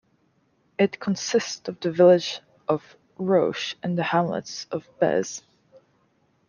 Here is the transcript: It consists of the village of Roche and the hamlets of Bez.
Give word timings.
It 0.79 0.99
consists 0.99 1.69
of 1.69 1.79
the 1.79 1.91
village 1.91 2.41
of 2.67 2.97
Roche 3.19 3.75
and 3.83 3.95
the 3.95 4.01
hamlets 4.01 4.65
of 4.71 4.89
Bez. 4.97 5.43